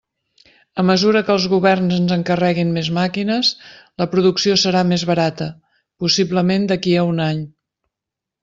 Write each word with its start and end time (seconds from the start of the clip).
A 0.83 0.85
mesura 0.89 1.19
que 1.27 1.31
els 1.33 1.45
governs 1.51 1.93
ens 1.97 2.13
encarreguin 2.15 2.71
més 2.79 2.89
màquines, 2.97 3.51
la 4.03 4.09
producció 4.15 4.57
serà 4.63 4.83
més 4.93 5.07
barata, 5.13 5.51
possiblement 6.05 6.67
d'aquí 6.73 6.97
a 7.03 7.09
un 7.15 7.27
any. 7.31 7.49